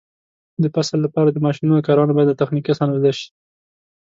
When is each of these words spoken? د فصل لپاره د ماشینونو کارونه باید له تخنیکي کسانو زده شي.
د 0.63 0.63
فصل 0.73 0.99
لپاره 1.05 1.29
د 1.31 1.37
ماشینونو 1.45 1.85
کارونه 1.87 2.11
باید 2.13 2.29
له 2.31 2.39
تخنیکي 2.41 2.67
کسانو 2.69 2.97
زده 2.99 3.11
شي. 3.19 3.27